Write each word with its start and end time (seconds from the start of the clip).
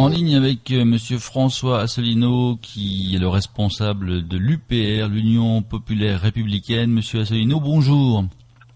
En 0.00 0.08
ligne 0.08 0.34
avec 0.34 0.70
euh, 0.70 0.86
Monsieur 0.86 1.18
François 1.18 1.80
Asselineau, 1.80 2.56
qui 2.62 3.14
est 3.14 3.18
le 3.18 3.28
responsable 3.28 4.26
de 4.26 4.38
l'UPR, 4.38 5.08
l'Union 5.08 5.60
populaire 5.60 6.22
républicaine. 6.22 6.90
Monsieur 6.90 7.20
Asselineau, 7.20 7.60
bonjour. 7.60 8.24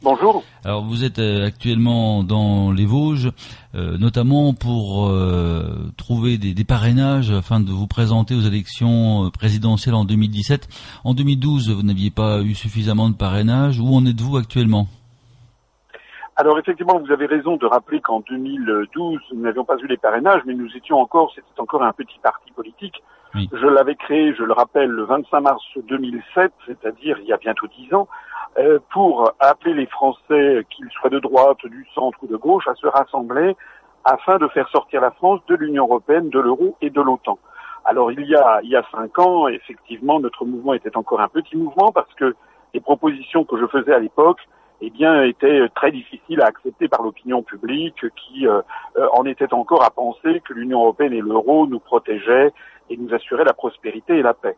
Bonjour. 0.04 0.44
Alors 0.66 0.84
vous 0.84 1.02
êtes 1.02 1.18
euh, 1.18 1.46
actuellement 1.46 2.22
dans 2.22 2.72
les 2.72 2.84
Vosges, 2.84 3.32
euh, 3.74 3.96
notamment 3.96 4.52
pour 4.52 5.10
trouver 5.96 6.36
des, 6.36 6.52
des, 6.52 6.64
parrainages 6.64 7.30
afin 7.30 7.58
de 7.58 7.70
vous 7.70 7.86
présenter 7.86 8.34
aux 8.34 8.42
élections 8.42 9.30
présidentielles 9.30 9.94
en 9.94 10.04
2017. 10.04 10.68
En 11.04 11.14
2012, 11.14 11.70
vous 11.70 11.82
n'aviez 11.82 12.10
pas 12.10 12.42
eu 12.42 12.54
suffisamment 12.54 13.08
de 13.08 13.14
parrainages. 13.14 13.80
Où 13.80 13.94
en 13.94 14.04
êtes-vous 14.04 14.36
actuellement? 14.36 14.88
Alors 16.36 16.58
effectivement, 16.58 16.98
vous 16.98 17.12
avez 17.12 17.26
raison 17.26 17.56
de 17.56 17.64
rappeler 17.64 18.00
qu'en 18.00 18.20
2012, 18.20 19.20
nous 19.32 19.40
n'avions 19.40 19.64
pas 19.64 19.76
eu 19.78 19.86
les 19.86 19.96
parrainages, 19.96 20.42
mais 20.44 20.54
nous 20.54 20.68
étions 20.76 20.98
encore, 20.98 21.32
c'était 21.34 21.60
encore 21.60 21.82
un 21.82 21.92
petit 21.92 22.18
parti 22.22 22.52
politique. 22.52 23.02
Je 23.34 23.66
l'avais 23.66 23.96
créé, 23.96 24.32
je 24.34 24.44
le 24.44 24.52
rappelle, 24.52 24.90
le 24.90 25.04
25 25.04 25.40
mars 25.40 25.62
2007, 25.88 26.52
c'est-à-dire 26.66 27.18
il 27.20 27.26
y 27.26 27.32
a 27.32 27.36
bientôt 27.36 27.66
dix 27.66 27.92
ans, 27.92 28.06
euh, 28.06 28.33
pour 28.90 29.32
appeler 29.40 29.74
les 29.74 29.86
Français, 29.86 30.64
qu'ils 30.70 30.88
soient 30.90 31.10
de 31.10 31.18
droite, 31.18 31.58
du 31.64 31.86
centre 31.94 32.18
ou 32.22 32.26
de 32.26 32.36
gauche, 32.36 32.66
à 32.68 32.74
se 32.74 32.86
rassembler 32.86 33.56
afin 34.04 34.38
de 34.38 34.48
faire 34.48 34.68
sortir 34.68 35.00
la 35.00 35.10
France 35.10 35.40
de 35.48 35.54
l'Union 35.54 35.84
européenne, 35.84 36.28
de 36.28 36.38
l'euro 36.38 36.76
et 36.80 36.90
de 36.90 37.00
l'OTAN. 37.00 37.38
Alors 37.84 38.12
il 38.12 38.24
y 38.26 38.34
a 38.34 38.60
il 38.62 38.70
y 38.70 38.76
a 38.76 38.84
cinq 38.92 39.18
ans, 39.18 39.48
effectivement, 39.48 40.20
notre 40.20 40.44
mouvement 40.44 40.74
était 40.74 40.96
encore 40.96 41.20
un 41.20 41.28
petit 41.28 41.56
mouvement 41.56 41.90
parce 41.92 42.12
que 42.14 42.34
les 42.72 42.80
propositions 42.80 43.44
que 43.44 43.58
je 43.58 43.66
faisais 43.66 43.92
à 43.92 43.98
l'époque 43.98 44.40
eh 44.80 44.90
bien, 44.90 45.22
était 45.22 45.68
très 45.74 45.92
difficile 45.92 46.40
à 46.42 46.46
accepter 46.46 46.88
par 46.88 47.02
l'opinion 47.02 47.42
publique 47.42 48.04
qui 48.16 48.46
euh, 48.46 48.60
euh, 48.96 49.06
en 49.12 49.24
était 49.24 49.52
encore 49.54 49.84
à 49.84 49.90
penser 49.90 50.42
que 50.46 50.52
l'Union 50.52 50.80
européenne 50.80 51.12
et 51.12 51.20
l'euro 51.20 51.66
nous 51.66 51.78
protégeaient 51.78 52.52
et 52.90 52.96
nous 52.96 53.14
assuraient 53.14 53.44
la 53.44 53.54
prospérité 53.54 54.18
et 54.18 54.22
la 54.22 54.34
paix. 54.34 54.56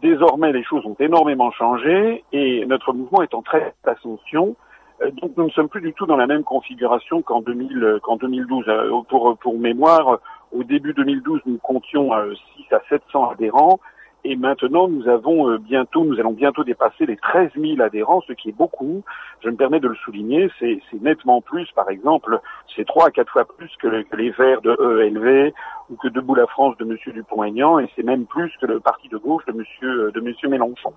Désormais, 0.00 0.52
les 0.52 0.64
choses 0.64 0.84
ont 0.86 0.96
énormément 0.98 1.50
changé 1.50 2.24
et 2.32 2.64
notre 2.66 2.92
mouvement 2.92 3.22
est 3.22 3.34
en 3.34 3.42
très 3.42 3.74
ascension. 3.84 4.56
Euh, 5.02 5.10
donc, 5.10 5.32
nous 5.36 5.44
ne 5.44 5.50
sommes 5.50 5.68
plus 5.68 5.82
du 5.82 5.92
tout 5.92 6.06
dans 6.06 6.16
la 6.16 6.26
même 6.26 6.44
configuration 6.44 7.22
qu'en 7.22 7.42
2000, 7.42 7.98
qu'en 8.02 8.16
2012. 8.16 8.64
Pour, 9.08 9.36
pour 9.38 9.58
mémoire, 9.58 10.18
au 10.52 10.64
début 10.64 10.94
2012, 10.94 11.40
nous 11.46 11.58
comptions 11.58 12.10
6 12.56 12.74
à 12.74 12.80
700 12.88 13.30
adhérents 13.30 13.80
et 14.24 14.36
maintenant, 14.36 14.86
nous 14.86 15.08
avons 15.08 15.50
euh, 15.50 15.58
bientôt, 15.58 16.04
nous 16.04 16.18
allons 16.20 16.32
bientôt 16.32 16.62
dépasser 16.62 17.06
les 17.06 17.16
13 17.16 17.50
000 17.56 17.80
adhérents, 17.80 18.20
ce 18.28 18.32
qui 18.32 18.50
est 18.50 18.56
beaucoup. 18.56 19.02
Je 19.42 19.48
me 19.48 19.56
permets 19.56 19.80
de 19.80 19.88
le 19.88 19.96
souligner, 19.96 20.48
c'est 20.60 20.80
nettement 21.00 21.40
plus, 21.40 21.68
par 21.74 21.90
exemple, 21.90 22.38
c'est 22.76 22.86
trois 22.86 23.08
à 23.08 23.10
quatre 23.10 23.32
fois 23.32 23.44
plus 23.44 23.70
que, 23.80 23.88
les 23.88 24.30
Verts 24.30 24.62
de 24.62 24.70
EELV 24.70 25.52
ou 25.90 25.96
que 25.96 26.06
Debout 26.06 26.36
la 26.36 26.46
France 26.46 26.76
de 26.76 26.84
Monsieur 26.84 27.10
Dupont-Aignan, 27.12 27.80
et 27.80 27.88
c'est 27.96 28.04
même 28.04 28.26
plus 28.26 28.52
que 28.60 28.66
le 28.66 28.78
parti 28.78 29.08
de 29.08 29.16
gauche 29.16 29.44
de 29.46 29.52
Monsieur 29.52 30.06
euh, 30.06 30.12
de 30.12 30.20
Monsieur 30.20 30.48
Mélenchon. 30.48 30.92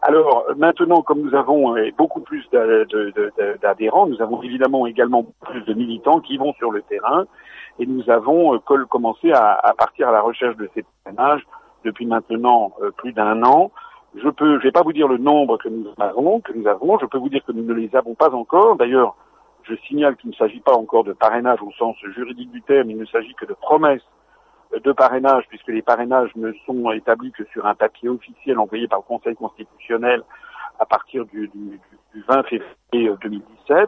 Alors 0.00 0.46
maintenant, 0.56 1.02
comme 1.02 1.20
nous 1.20 1.34
avons 1.34 1.76
euh, 1.76 1.90
beaucoup 1.98 2.20
plus 2.20 2.48
d'adhérents, 3.60 4.06
nous 4.06 4.22
avons 4.22 4.42
évidemment 4.42 4.86
également 4.86 5.26
plus 5.42 5.60
de 5.62 5.74
militants 5.74 6.20
qui 6.20 6.38
vont 6.38 6.54
sur 6.54 6.70
le 6.70 6.80
terrain, 6.80 7.26
et 7.78 7.84
nous 7.84 8.08
avons 8.08 8.58
commencé 8.88 9.32
à, 9.32 9.52
à 9.52 9.74
partir 9.74 10.08
à 10.08 10.12
la 10.12 10.22
recherche 10.22 10.56
de 10.56 10.68
ces 10.74 10.82
personnages 11.04 11.42
depuis 11.84 12.06
maintenant 12.06 12.72
euh, 12.82 12.90
plus 12.90 13.12
d'un 13.12 13.42
an. 13.42 13.70
Je 14.14 14.28
peux, 14.28 14.58
je 14.58 14.64
vais 14.64 14.72
pas 14.72 14.82
vous 14.82 14.92
dire 14.92 15.08
le 15.08 15.18
nombre 15.18 15.56
que 15.58 15.68
nous 15.68 15.86
avons, 15.98 16.40
que 16.40 16.52
nous 16.52 16.66
avons. 16.66 16.98
Je 16.98 17.06
peux 17.06 17.18
vous 17.18 17.28
dire 17.28 17.44
que 17.44 17.52
nous 17.52 17.62
ne 17.62 17.74
les 17.74 17.94
avons 17.94 18.14
pas 18.14 18.30
encore. 18.34 18.76
D'ailleurs, 18.76 19.14
je 19.62 19.74
signale 19.86 20.16
qu'il 20.16 20.30
ne 20.30 20.34
s'agit 20.34 20.60
pas 20.60 20.74
encore 20.74 21.04
de 21.04 21.12
parrainage 21.12 21.62
au 21.62 21.70
sens 21.72 21.96
juridique 22.14 22.50
du 22.50 22.62
terme. 22.62 22.90
Il 22.90 22.98
ne 22.98 23.04
s'agit 23.06 23.34
que 23.34 23.46
de 23.46 23.54
promesses 23.54 24.02
de 24.78 24.92
parrainage, 24.92 25.44
puisque 25.48 25.68
les 25.68 25.82
parrainages 25.82 26.30
ne 26.36 26.52
sont 26.64 26.90
établis 26.92 27.32
que 27.32 27.44
sur 27.52 27.66
un 27.66 27.74
papier 27.74 28.08
officiel 28.08 28.58
envoyé 28.58 28.86
par 28.86 29.00
le 29.00 29.04
Conseil 29.04 29.34
constitutionnel 29.34 30.22
à 30.78 30.86
partir 30.86 31.26
du, 31.26 31.48
du, 31.48 31.80
du 32.14 32.24
20 32.28 32.42
février 32.44 33.12
2017. 33.22 33.70
Euh, 33.70 33.86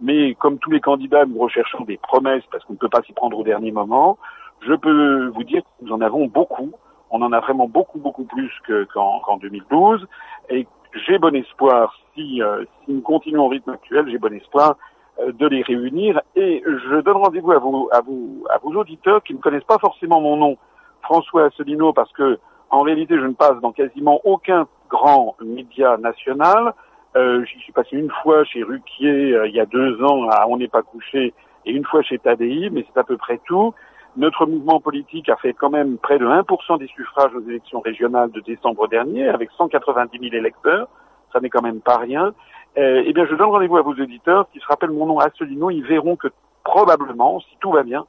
Mais 0.00 0.34
comme 0.34 0.58
tous 0.58 0.70
les 0.70 0.80
candidats, 0.80 1.26
nous 1.26 1.38
recherchons 1.38 1.84
des 1.84 1.98
promesses 1.98 2.44
parce 2.50 2.64
qu'on 2.64 2.72
ne 2.72 2.78
peut 2.78 2.88
pas 2.88 3.02
s'y 3.02 3.12
prendre 3.12 3.38
au 3.38 3.44
dernier 3.44 3.72
moment. 3.72 4.18
Je 4.66 4.74
peux 4.74 5.26
vous 5.26 5.44
dire 5.44 5.62
que 5.62 5.84
nous 5.84 5.92
en 5.92 6.00
avons 6.00 6.26
beaucoup 6.26 6.72
on 7.12 7.20
en 7.22 7.32
a 7.32 7.40
vraiment 7.40 7.68
beaucoup, 7.68 7.98
beaucoup 7.98 8.24
plus 8.24 8.50
qu'en 8.92 9.36
2012. 9.36 10.06
Et 10.50 10.66
j'ai 11.06 11.18
bon 11.18 11.34
espoir, 11.36 11.94
si, 12.14 12.42
euh, 12.42 12.64
si 12.84 12.92
nous 12.92 13.02
continuons 13.02 13.44
au 13.44 13.48
rythme 13.48 13.70
actuel, 13.70 14.08
j'ai 14.10 14.18
bon 14.18 14.32
espoir 14.34 14.76
euh, 15.20 15.30
de 15.32 15.46
les 15.46 15.62
réunir. 15.62 16.20
Et 16.34 16.62
je 16.64 17.00
donne 17.02 17.18
rendez-vous 17.18 17.52
à 17.52 17.60
vos 17.60 18.74
auditeurs 18.74 19.22
qui 19.22 19.34
ne 19.34 19.38
connaissent 19.38 19.62
pas 19.64 19.78
forcément 19.78 20.20
mon 20.20 20.36
nom, 20.36 20.56
François 21.02 21.44
Asselineau, 21.44 21.92
parce 21.92 22.12
que 22.12 22.38
en 22.70 22.80
réalité, 22.80 23.16
je 23.16 23.26
ne 23.26 23.34
passe 23.34 23.60
dans 23.60 23.72
quasiment 23.72 24.20
aucun 24.24 24.66
grand 24.88 25.36
média 25.44 25.98
national. 25.98 26.72
Euh, 27.16 27.44
J'y 27.44 27.58
suis 27.58 27.72
passé 27.72 27.96
une 27.96 28.10
fois 28.22 28.44
chez 28.44 28.62
Ruquier 28.62 29.38
il 29.46 29.54
y 29.54 29.60
a 29.60 29.66
deux 29.66 30.02
ans 30.02 30.26
à 30.30 30.46
On 30.48 30.56
n'est 30.56 30.68
pas 30.68 30.80
couché 30.80 31.34
et 31.66 31.70
une 31.70 31.84
fois 31.84 32.00
chez 32.00 32.18
Tadi, 32.18 32.70
mais 32.70 32.86
c'est 32.86 32.98
à 32.98 33.04
peu 33.04 33.18
près 33.18 33.38
tout. 33.44 33.74
Notre 34.16 34.46
mouvement 34.46 34.80
politique 34.80 35.28
a 35.28 35.36
fait 35.36 35.54
quand 35.54 35.70
même 35.70 35.96
près 35.96 36.18
de 36.18 36.26
1% 36.26 36.78
des 36.78 36.86
suffrages 36.88 37.34
aux 37.34 37.48
élections 37.48 37.80
régionales 37.80 38.30
de 38.30 38.40
décembre 38.40 38.86
dernier, 38.88 39.28
avec 39.28 39.50
190 39.56 40.18
000 40.18 40.34
électeurs. 40.34 40.88
Ça 41.32 41.40
n'est 41.40 41.48
quand 41.48 41.62
même 41.62 41.80
pas 41.80 41.96
rien. 41.96 42.34
Euh, 42.76 43.02
eh 43.06 43.12
bien, 43.12 43.24
je 43.26 43.34
donne 43.34 43.48
rendez-vous 43.48 43.78
à 43.78 43.82
vos 43.82 43.94
auditeurs 43.94 44.48
qui 44.52 44.58
se 44.58 44.66
rappellent 44.66 44.90
mon 44.90 45.06
nom 45.06 45.18
Asselineau. 45.18 45.70
Ils 45.70 45.84
verront 45.84 46.16
que 46.16 46.28
probablement, 46.62 47.40
si 47.40 47.56
tout 47.60 47.72
va 47.72 47.82
bien, 47.82 48.04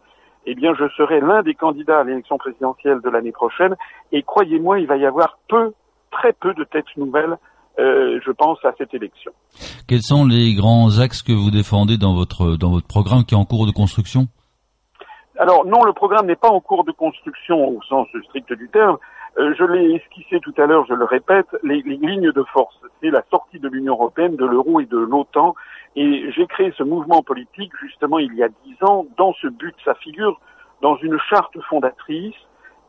eh 0.45 0.55
bien, 0.55 0.73
je 0.73 0.89
serai 0.97 1.21
l'un 1.21 1.41
des 1.41 1.55
candidats 1.55 1.99
à 1.99 2.03
l'élection 2.03 2.37
présidentielle 2.37 2.99
de 3.01 3.09
l'année 3.09 3.31
prochaine. 3.31 3.75
Et 4.11 4.23
croyez-moi, 4.23 4.81
il 4.81 4.87
va 4.87 4.97
y 4.97 5.05
avoir 5.05 5.37
peu, 5.47 5.73
très 6.11 6.33
peu 6.33 6.53
de 6.53 6.65
têtes 6.65 6.97
nouvelles 6.97 7.37
euh, 7.79 8.19
je 8.23 8.31
pense 8.31 8.59
à 8.63 8.71
cette 8.77 8.93
élection. 8.93 9.31
Quels 9.87 10.03
sont 10.03 10.25
les 10.25 10.53
grands 10.53 10.99
axes 10.99 11.23
que 11.23 11.33
vous 11.33 11.49
défendez 11.49 11.97
dans 11.97 12.13
votre 12.13 12.55
dans 12.55 12.69
votre 12.69 12.85
programme 12.85 13.25
qui 13.25 13.33
est 13.33 13.37
en 13.37 13.45
cours 13.45 13.65
de 13.65 13.71
construction? 13.71 14.27
Alors 15.37 15.65
non, 15.65 15.83
le 15.83 15.93
programme 15.93 16.27
n'est 16.27 16.35
pas 16.35 16.49
en 16.49 16.59
cours 16.59 16.83
de 16.83 16.91
construction 16.91 17.67
au 17.67 17.81
sens 17.83 18.07
strict 18.25 18.53
du 18.53 18.69
terme. 18.69 18.97
Euh, 19.39 19.53
je 19.57 19.63
l'ai 19.63 19.95
esquissé 19.95 20.39
tout 20.39 20.53
à 20.57 20.67
l'heure, 20.67 20.85
je 20.87 20.93
le 20.93 21.05
répète, 21.05 21.47
les, 21.63 21.81
lignes 21.81 22.31
de 22.31 22.43
force, 22.43 22.79
c'est 23.01 23.09
la 23.09 23.23
sortie 23.31 23.57
de 23.59 23.67
l'Union 23.67 23.93
européenne, 23.93 24.35
de 24.35 24.45
l'euro 24.45 24.79
et 24.79 24.85
de 24.85 24.97
l'OTAN. 24.97 25.55
Et 25.95 26.31
j'ai 26.31 26.45
créé 26.45 26.71
ce 26.77 26.83
mouvement 26.83 27.23
politique 27.23 27.71
justement 27.81 28.19
il 28.19 28.33
y 28.35 28.43
a 28.43 28.49
dix 28.63 28.77
ans 28.83 29.05
dans 29.17 29.33
ce 29.33 29.47
but. 29.47 29.75
Ça 29.83 29.95
figure 29.95 30.39
dans 30.81 30.97
une 30.97 31.17
charte 31.17 31.59
fondatrice 31.61 32.35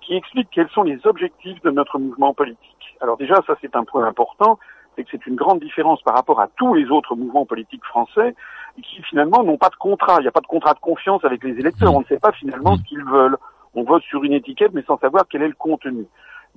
qui 0.03 0.15
explique 0.15 0.49
quels 0.50 0.69
sont 0.69 0.82
les 0.82 0.99
objectifs 1.06 1.62
de 1.62 1.71
notre 1.71 1.99
mouvement 1.99 2.34
politique. 2.34 2.97
Alors 3.00 3.16
déjà, 3.16 3.37
ça 3.47 3.55
c'est 3.62 3.75
un 3.75 3.84
point 3.84 4.05
important 4.06 4.59
c'est 4.97 5.05
que 5.05 5.11
c'est 5.11 5.26
une 5.26 5.37
grande 5.37 5.61
différence 5.61 6.03
par 6.03 6.15
rapport 6.15 6.41
à 6.41 6.49
tous 6.56 6.75
les 6.75 6.91
autres 6.91 7.15
mouvements 7.15 7.47
politiques 7.47 7.84
français 7.84 8.34
qui 8.82 9.02
finalement 9.02 9.42
n'ont 9.42 9.56
pas 9.56 9.70
de 9.70 9.76
contrat. 9.76 10.16
Il 10.18 10.22
n'y 10.22 10.28
a 10.28 10.32
pas 10.32 10.40
de 10.40 10.46
contrat 10.46 10.74
de 10.74 10.80
confiance 10.80 11.24
avec 11.24 11.42
les 11.44 11.58
électeurs. 11.58 11.94
On 11.94 12.00
ne 12.00 12.06
sait 12.06 12.18
pas 12.18 12.32
finalement 12.32 12.76
ce 12.76 12.82
qu'ils 12.82 13.04
veulent. 13.04 13.36
On 13.74 13.82
vote 13.82 14.02
sur 14.04 14.24
une 14.24 14.32
étiquette 14.32 14.72
mais 14.72 14.82
sans 14.86 14.98
savoir 14.98 15.24
quel 15.28 15.42
est 15.42 15.48
le 15.48 15.54
contenu. 15.54 16.06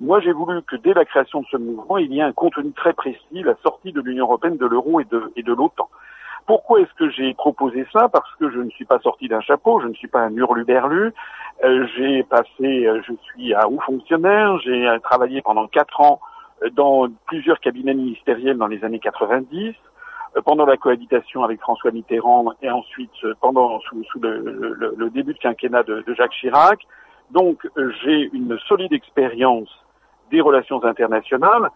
Moi, 0.00 0.20
j'ai 0.20 0.32
voulu 0.32 0.62
que 0.62 0.76
dès 0.76 0.94
la 0.94 1.04
création 1.04 1.40
de 1.40 1.46
ce 1.50 1.56
mouvement, 1.56 1.98
il 1.98 2.12
y 2.12 2.20
ait 2.20 2.22
un 2.22 2.32
contenu 2.32 2.70
très 2.72 2.92
précis, 2.92 3.42
la 3.42 3.56
sortie 3.64 3.92
de 3.92 4.00
l'Union 4.00 4.26
européenne, 4.26 4.56
de 4.56 4.66
l'euro 4.66 5.00
et 5.00 5.04
de, 5.04 5.32
et 5.34 5.42
de 5.42 5.52
l'OTAN. 5.52 5.88
Pourquoi 6.46 6.80
est-ce 6.80 6.94
que 6.94 7.10
j'ai 7.10 7.34
proposé 7.34 7.84
ça? 7.92 8.08
Parce 8.08 8.32
que 8.36 8.48
je 8.48 8.60
ne 8.60 8.70
suis 8.70 8.84
pas 8.84 9.00
sorti 9.00 9.28
d'un 9.28 9.40
chapeau, 9.40 9.80
je 9.80 9.88
ne 9.88 9.94
suis 9.94 10.06
pas 10.08 10.20
un 10.20 10.34
hurluberlu. 10.34 11.12
Euh, 11.64 11.86
j'ai 11.96 12.22
passé, 12.22 12.86
euh, 12.86 13.02
je 13.06 13.12
suis 13.24 13.54
un 13.54 13.66
haut 13.66 13.80
fonctionnaire, 13.80 14.58
j'ai 14.60 14.86
euh, 14.86 14.98
travaillé 15.00 15.42
pendant 15.42 15.66
quatre 15.66 16.00
ans 16.00 16.20
dans 16.72 17.08
plusieurs 17.26 17.60
cabinets 17.60 17.94
ministériels 17.94 18.56
dans 18.56 18.66
les 18.66 18.84
années 18.84 18.98
90, 18.98 19.68
euh, 19.68 19.72
pendant 20.44 20.66
la 20.66 20.76
cohabitation 20.76 21.42
avec 21.44 21.60
François 21.60 21.90
Mitterrand 21.90 22.52
et 22.62 22.70
ensuite 22.70 23.10
euh, 23.24 23.34
pendant 23.40 23.80
sous, 23.80 24.02
sous 24.04 24.20
le, 24.20 24.94
le, 24.96 25.10
début 25.10 25.34
de 25.34 25.38
quinquennat 25.38 25.82
de, 25.82 26.04
Jacques 26.16 26.32
Chirac. 26.32 26.80
Donc 27.30 27.66
euh, 27.76 27.92
j'ai 28.02 28.30
une 28.32 28.58
solide 28.68 28.92
expérience 28.92 29.68
des 30.30 30.40
relations 30.40 30.82
internationales. 30.84 31.70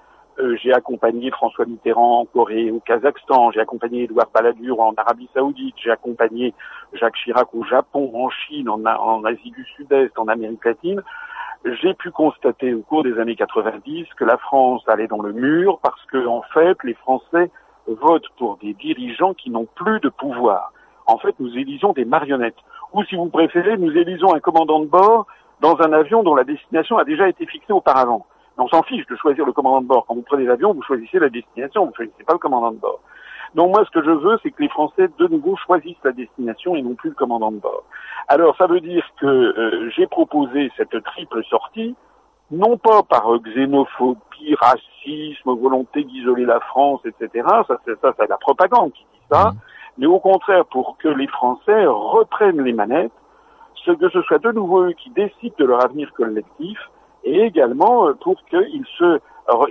j'ai 0.62 0.72
accompagné 0.72 1.30
François 1.30 1.64
Mitterrand 1.66 2.20
en 2.20 2.24
Corée, 2.26 2.70
au 2.70 2.80
Kazakhstan, 2.80 3.50
j'ai 3.52 3.60
accompagné 3.60 4.04
Edouard 4.04 4.28
Balladur 4.32 4.80
en 4.80 4.92
Arabie 4.94 5.28
Saoudite, 5.34 5.74
j'ai 5.82 5.90
accompagné 5.90 6.54
Jacques 6.92 7.16
Chirac 7.16 7.48
au 7.54 7.64
Japon, 7.64 8.10
en 8.14 8.28
Chine, 8.30 8.68
en, 8.68 8.84
en 8.84 9.24
Asie 9.24 9.50
du 9.50 9.64
Sud-Est, 9.76 10.18
en 10.18 10.28
Amérique 10.28 10.64
latine 10.64 11.02
j'ai 11.64 11.94
pu 11.94 12.10
constater 12.10 12.74
au 12.74 12.80
cours 12.80 13.02
des 13.02 13.18
années 13.18 13.36
90 13.36 14.06
que 14.16 14.24
la 14.24 14.36
France 14.36 14.82
allait 14.86 15.06
dans 15.06 15.22
le 15.22 15.32
mur 15.32 15.78
parce 15.82 16.04
que, 16.06 16.26
en 16.26 16.42
fait, 16.54 16.76
les 16.84 16.94
Français 16.94 17.50
votent 17.92 18.28
pour 18.38 18.58
des 18.58 18.74
dirigeants 18.74 19.34
qui 19.34 19.50
n'ont 19.50 19.68
plus 19.74 20.00
de 20.00 20.08
pouvoir. 20.08 20.72
En 21.06 21.18
fait, 21.18 21.34
nous 21.40 21.56
élisons 21.56 21.92
des 21.92 22.04
marionnettes. 22.04 22.56
Ou, 22.92 23.04
si 23.04 23.16
vous 23.16 23.28
préférez, 23.28 23.76
nous 23.76 23.96
élisons 23.96 24.34
un 24.34 24.40
commandant 24.40 24.80
de 24.80 24.86
bord 24.86 25.26
dans 25.60 25.80
un 25.80 25.92
avion 25.92 26.22
dont 26.22 26.34
la 26.34 26.44
destination 26.44 26.98
a 26.98 27.04
déjà 27.04 27.28
été 27.28 27.46
fixée 27.46 27.72
auparavant. 27.72 28.26
on 28.58 28.68
s'en 28.68 28.82
fiche 28.82 29.06
de 29.06 29.16
choisir 29.16 29.46
le 29.46 29.52
commandant 29.52 29.80
de 29.80 29.86
bord. 29.86 30.04
Quand 30.06 30.14
vous 30.14 30.22
prenez 30.22 30.44
l'avion, 30.44 30.74
vous 30.74 30.82
choisissez 30.82 31.18
la 31.18 31.28
destination, 31.28 31.86
vous 31.86 31.94
choisissez 31.94 32.24
pas 32.24 32.34
le 32.34 32.38
commandant 32.38 32.72
de 32.72 32.78
bord. 32.78 33.00
Donc 33.54 33.70
moi, 33.70 33.84
ce 33.84 33.90
que 33.90 34.04
je 34.04 34.10
veux, 34.10 34.38
c'est 34.42 34.50
que 34.50 34.62
les 34.62 34.68
Français, 34.68 35.08
de 35.18 35.26
nouveau, 35.28 35.56
choisissent 35.56 36.02
la 36.04 36.12
destination 36.12 36.74
et 36.74 36.82
non 36.82 36.94
plus 36.94 37.10
le 37.10 37.14
commandant 37.14 37.52
de 37.52 37.58
bord. 37.58 37.84
Alors, 38.28 38.56
ça 38.56 38.66
veut 38.66 38.80
dire 38.80 39.04
que 39.20 39.26
euh, 39.26 39.90
j'ai 39.90 40.06
proposé 40.06 40.70
cette 40.76 41.02
triple 41.04 41.44
sortie, 41.44 41.94
non 42.52 42.76
pas 42.76 43.02
par 43.02 43.26
xénophobie, 43.40 44.54
racisme, 44.60 45.50
volonté 45.58 46.04
d'isoler 46.04 46.44
la 46.44 46.60
France, 46.60 47.00
etc. 47.04 47.46
Ça, 47.66 47.80
c'est 47.84 47.98
ça, 48.00 48.12
c'est 48.18 48.28
la 48.28 48.36
propagande 48.36 48.92
qui 48.92 49.04
dit 49.12 49.20
ça. 49.30 49.50
Mmh. 49.50 49.56
Mais 49.98 50.06
au 50.06 50.20
contraire, 50.20 50.64
pour 50.66 50.96
que 50.98 51.08
les 51.08 51.26
Français 51.26 51.86
reprennent 51.86 52.62
les 52.62 52.72
manettes, 52.72 53.12
ce 53.84 53.90
que 53.92 54.08
ce 54.10 54.22
soit 54.22 54.38
de 54.38 54.52
nouveau 54.52 54.82
eux 54.82 54.92
qui 54.92 55.10
décident 55.10 55.54
de 55.58 55.64
leur 55.64 55.84
avenir 55.84 56.12
collectif, 56.12 56.78
et 57.24 57.40
également 57.40 58.08
euh, 58.08 58.14
pour 58.14 58.36
qu'ils 58.44 58.86
se 58.98 59.20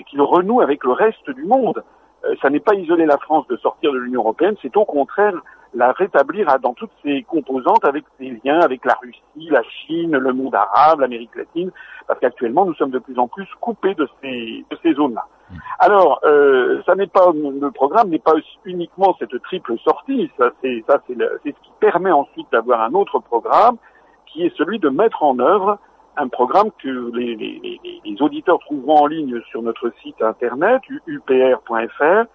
qu'ils 0.09 0.21
renouent 0.21 0.61
avec 0.61 0.83
le 0.83 0.91
reste 0.91 1.29
du 1.29 1.45
monde. 1.45 1.83
Euh, 2.25 2.35
ça 2.41 2.49
n'est 2.49 2.59
pas 2.59 2.75
isoler 2.75 3.05
la 3.05 3.17
France 3.17 3.47
de 3.47 3.57
sortir 3.57 3.93
de 3.93 3.97
l'Union 3.97 4.21
européenne, 4.21 4.55
c'est 4.61 4.75
au 4.75 4.85
contraire 4.85 5.33
la 5.73 5.91
rétablir 5.93 6.47
dans 6.59 6.73
toutes 6.73 6.91
ses 7.03 7.23
composantes 7.23 7.85
avec 7.85 8.03
ses 8.19 8.39
liens 8.43 8.59
avec 8.59 8.83
la 8.85 8.97
Russie, 9.01 9.49
la 9.49 9.63
Chine, 9.63 10.17
le 10.17 10.33
monde 10.33 10.55
arabe, 10.55 10.99
l'Amérique 10.99 11.35
latine, 11.35 11.71
parce 12.07 12.19
qu'actuellement 12.19 12.65
nous 12.65 12.73
sommes 12.73 12.91
de 12.91 12.99
plus 12.99 13.17
en 13.17 13.27
plus 13.27 13.47
coupés 13.59 13.95
de 13.95 14.07
ces, 14.21 14.65
de 14.69 14.77
ces 14.83 14.93
zones-là. 14.93 15.25
Mm. 15.49 15.55
Alors, 15.79 16.19
euh, 16.25 16.81
ça 16.85 16.95
n'est 16.95 17.07
pas 17.07 17.31
le 17.33 17.71
programme 17.71 18.09
n'est 18.09 18.19
pas 18.19 18.33
uniquement 18.65 19.15
cette 19.17 19.41
triple 19.43 19.77
sortie, 19.79 20.29
ça 20.37 20.49
c'est 20.61 20.83
ça 20.87 21.01
c'est 21.07 21.15
ce 21.15 21.49
qui 21.49 21.71
permet 21.79 22.11
ensuite 22.11 22.47
d'avoir 22.51 22.81
un 22.81 22.93
autre 22.93 23.19
programme 23.19 23.77
qui 24.25 24.45
est 24.45 24.55
celui 24.57 24.79
de 24.79 24.89
mettre 24.89 25.23
en 25.23 25.39
œuvre 25.39 25.77
un 26.17 26.27
programme 26.27 26.69
que 26.83 27.15
les, 27.15 27.35
les, 27.35 27.79
les, 28.03 28.21
auditeurs 28.21 28.59
trouveront 28.59 29.03
en 29.03 29.07
ligne 29.07 29.41
sur 29.49 29.61
notre 29.61 29.93
site 30.03 30.21
internet 30.21 30.81
upr.fr 31.07 32.25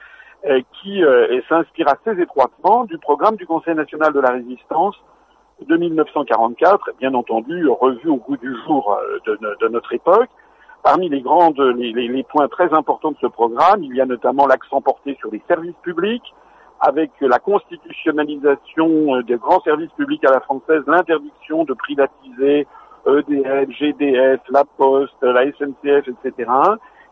qui 0.83 1.03
euh, 1.03 1.41
s'inspire 1.49 1.88
assez 1.88 2.21
étroitement 2.21 2.85
du 2.85 2.99
programme 2.99 3.37
du 3.37 3.47
Conseil 3.47 3.75
national 3.75 4.12
de 4.12 4.21
la 4.21 4.31
résistance 4.31 4.94
de 5.67 5.77
1944, 5.77 6.91
bien 6.99 7.15
entendu 7.15 7.67
revu 7.69 8.09
au 8.11 8.17
goût 8.17 8.37
du 8.37 8.55
jour 8.67 8.97
euh, 9.27 9.37
de, 9.61 9.69
notre 9.69 9.93
époque. 9.93 10.29
Parmi 10.83 11.09
les 11.09 11.21
grandes, 11.21 11.59
les, 11.59 11.93
les, 11.93 12.23
points 12.23 12.47
très 12.49 12.73
importants 12.73 13.11
de 13.11 13.17
ce 13.21 13.27
programme, 13.27 13.83
il 13.83 13.97
y 13.97 14.00
a 14.00 14.06
notamment 14.06 14.47
l'accent 14.47 14.81
porté 14.81 15.17
sur 15.19 15.33
les 15.33 15.43
services 15.49 15.75
publics, 15.83 16.35
avec 16.79 17.11
la 17.21 17.38
constitutionnalisation 17.38 19.23
des 19.23 19.37
grands 19.37 19.61
services 19.62 19.91
publics 19.97 20.25
à 20.25 20.31
la 20.31 20.41
française, 20.41 20.83
l'interdiction 20.87 21.65
de 21.65 21.73
privatiser 21.73 22.67
EDF, 23.06 23.71
GDF, 23.71 24.41
La 24.50 24.65
Poste, 24.65 25.23
la 25.23 25.44
SNCF, 25.53 26.09
etc. 26.09 26.50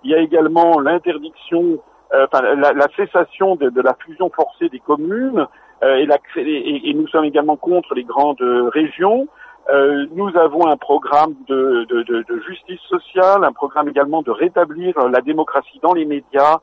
Il 0.02 0.10
y 0.10 0.14
a 0.14 0.18
également 0.18 0.80
l'interdiction, 0.80 1.62
euh, 1.62 1.78
enfin, 2.12 2.42
la, 2.42 2.72
la, 2.72 2.88
cessation 2.96 3.56
de, 3.56 3.70
de, 3.70 3.80
la 3.80 3.94
fusion 3.94 4.30
forcée 4.30 4.68
des 4.68 4.78
communes, 4.78 5.46
euh, 5.82 5.96
et, 5.96 6.06
la, 6.06 6.18
et, 6.36 6.90
et, 6.90 6.94
nous 6.94 7.08
sommes 7.08 7.24
également 7.24 7.56
contre 7.56 7.94
les 7.94 8.04
grandes 8.04 8.42
régions. 8.72 9.26
Euh, 9.70 10.06
nous 10.12 10.36
avons 10.36 10.66
un 10.66 10.76
programme 10.76 11.34
de, 11.48 11.86
de, 11.88 12.02
de, 12.02 12.40
justice 12.46 12.80
sociale, 12.82 13.44
un 13.44 13.52
programme 13.52 13.88
également 13.88 14.22
de 14.22 14.30
rétablir 14.30 14.94
la 15.08 15.20
démocratie 15.22 15.80
dans 15.82 15.94
les 15.94 16.04
médias 16.04 16.58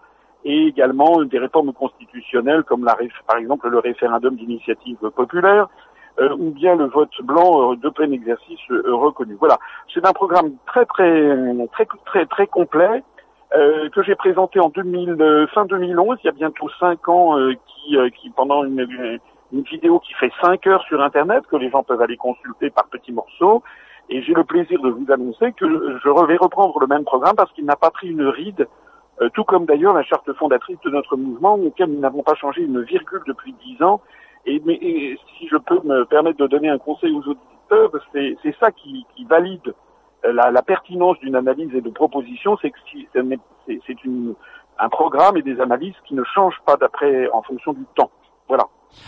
et 0.46 0.68
également 0.68 1.22
des 1.24 1.40
réformes 1.40 1.74
constitutionnelles 1.74 2.64
comme 2.64 2.86
la, 2.86 2.96
par 3.28 3.38
exemple 3.38 3.70
le 3.70 3.80
référendum 3.80 4.36
d'initiative 4.36 4.98
populaire. 5.16 5.68
Euh, 6.20 6.36
ou 6.38 6.52
bien 6.52 6.76
le 6.76 6.88
vote 6.88 7.22
blanc 7.24 7.72
euh, 7.72 7.76
de 7.78 7.88
plein 7.88 8.12
exercice 8.12 8.60
euh, 8.70 8.84
reconnu. 8.94 9.38
Voilà, 9.40 9.58
c'est 9.94 10.06
un 10.06 10.12
programme 10.12 10.52
très 10.68 10.86
très 10.86 11.38
très 11.72 11.88
très 12.06 12.26
très 12.26 12.48
complet 12.48 13.02
que 13.52 14.04
j'ai 14.04 14.16
présenté 14.16 14.60
en 14.60 14.70
2000, 14.70 15.48
fin 15.54 15.66
2011, 15.66 16.18
il 16.24 16.28
y 16.28 16.30
a 16.30 16.34
bientôt 16.34 16.70
cinq 16.80 17.08
ans, 17.10 17.36
qui, 17.68 17.98
qui 18.20 18.30
pendant 18.30 18.64
une, 18.64 19.20
une 19.52 19.62
vidéo 19.62 20.00
qui 20.00 20.14
fait 20.14 20.32
cinq 20.42 20.68
heures 20.68 20.84
sur 20.84 21.02
Internet, 21.02 21.44
que 21.48 21.58
les 21.58 21.70
gens 21.70 21.84
peuvent 21.84 22.02
aller 22.02 22.18
consulter 22.18 22.70
par 22.70 22.88
petits 22.88 23.12
morceaux. 23.12 23.62
Et 24.10 24.22
j'ai 24.24 24.34
le 24.34 24.44
plaisir 24.44 24.82
de 24.82 24.90
vous 24.90 25.06
annoncer 25.12 25.52
que 25.54 25.68
je 25.68 26.28
vais 26.28 26.38
reprendre 26.38 26.80
le 26.80 26.88
même 26.88 27.04
programme 27.04 27.36
parce 27.36 27.52
qu'il 27.54 27.66
n'a 27.66 27.76
pas 27.76 27.92
pris 27.92 28.10
une 28.10 28.26
ride, 28.26 28.68
tout 29.34 29.44
comme 29.44 29.66
d'ailleurs 29.66 29.94
la 29.94 30.04
charte 30.04 30.32
fondatrice 30.34 30.80
de 30.86 30.90
notre 30.90 31.18
mouvement, 31.18 31.56
auquel 31.56 31.90
nous 31.90 32.00
n'avons 32.00 32.24
pas 32.24 32.36
changé 32.36 32.62
une 32.62 32.82
virgule 32.82 33.22
depuis 33.28 33.54
dix 33.64 33.82
ans, 33.84 34.02
et, 34.46 34.62
mais, 34.66 34.80
si 35.38 35.48
je 35.48 35.58
peux 35.58 35.80
me 35.84 36.06
permettre 36.06 36.40
de 36.40 36.48
donner 36.48 36.70
un 36.70 36.78
conseil 36.78 37.14
aux 37.14 37.28
auditeurs, 37.28 37.92
c'est 38.14 38.56
ça 38.60 38.72
qui, 38.72 39.06
qui 39.16 39.26
valide 39.26 39.68
euh, 39.68 39.74
la, 40.24 40.52
la 40.52 40.62
pertinence 40.62 41.18
d'une 41.20 41.36
analyse 41.36 41.74
et 41.74 41.82
de 41.82 41.90
proposition, 41.90 42.58
c'est 42.62 42.72
que 42.72 42.78
c'est 43.68 43.96
un 44.80 44.90
programme 44.90 45.38
et 45.38 45.42
des 45.42 45.60
analyses 45.60 45.96
qui 46.08 46.16
ne 46.16 46.24
changent 46.24 46.62
pas 46.66 46.76
d'après 46.78 47.30
en 47.32 47.42
fonction 47.42 47.74
du 47.74 47.86
temps. 47.96 48.12
Voilà. 48.48 48.66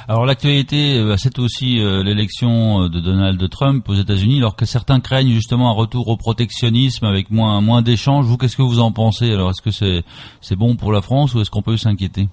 Alors 0.08 0.26
l'actualité, 0.26 0.98
euh, 0.98 1.16
c'est 1.18 1.40
aussi 1.40 1.84
euh, 1.84 2.04
l'élection 2.04 2.88
de 2.88 3.00
Donald 3.00 3.50
Trump 3.50 3.88
aux 3.90 3.94
États-Unis, 3.94 4.38
alors 4.38 4.56
que 4.56 4.66
certains 4.66 5.00
craignent 5.02 5.34
justement 5.34 5.70
un 5.70 5.74
retour 5.74 6.08
au 6.08 6.16
protectionnisme 6.16 7.06
avec 7.06 7.30
moins 7.32 7.60
moins 7.60 7.82
d'échanges. 7.82 8.26
Vous, 8.26 8.38
qu'est-ce 8.38 8.56
que 8.56 8.62
vous 8.62 8.80
en 8.80 8.92
pensez? 8.92 9.34
Alors, 9.34 9.50
est-ce 9.50 9.62
que 9.62 9.72
c'est 9.72 10.04
c'est 10.40 10.56
bon 10.56 10.76
pour 10.76 10.94
la 10.94 11.02
France 11.02 11.36
ou 11.36 11.42
est-ce 11.42 11.52
qu'on 11.52 11.62
peut 11.62 11.78
s'inquiéter? 11.78 12.30